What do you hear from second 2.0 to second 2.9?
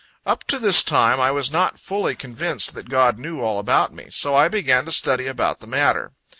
convinced that